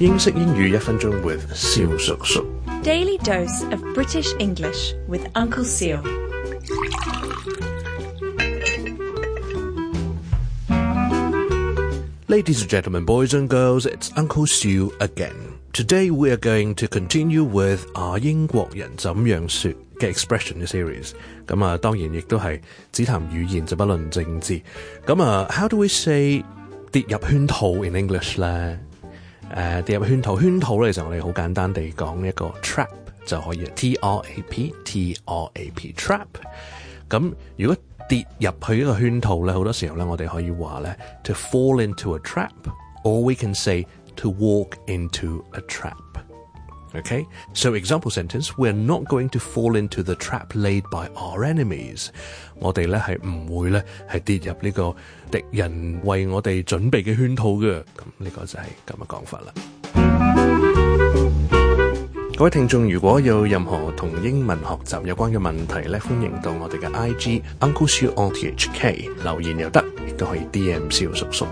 [0.00, 1.42] 英式英語一分鐘 with
[2.82, 5.62] Daily dose of British English with Uncle
[12.26, 15.54] Ladies and gentlemen, boys and girls, it's Uncle Seal again.
[15.72, 19.70] Today we are going to continue with 啊英國人怎樣說
[20.00, 21.10] 嘅 ah expression 嘅 series。
[21.46, 24.60] 咁啊，當然亦都係只談語言就不論政治。
[25.06, 26.44] 咁啊，how do we say
[26.90, 28.80] 跌入圈套 in English 咧？
[29.54, 32.88] 誒跌入圈套，圈套咧，其實我哋好簡單地講一個 trap
[33.24, 36.26] 就可以，T R A P T R A P trap。
[37.08, 37.76] 咁如果
[38.08, 43.86] 跌入去一個圈套咧，好多時候咧，我哋可以話咧，to fall into a trap，or we can say
[44.16, 45.92] to walk into a trap。
[46.96, 52.06] OK，so example sentence，we're not going to fall into the trap laid by our enemies。
[52.56, 54.94] 我哋咧係唔會咧係跌入呢個
[55.32, 57.82] 敵人為我哋準備嘅圈套嘅。
[58.24, 59.52] 呢個就係咁嘅講法啦。
[62.36, 71.46] 各位聽眾如果有任何同英文學習有關嘅問題咧，歡迎到我哋嘅 I G Uncle Sir O T H K 留言又得，亦都可以 D M 小叔叔。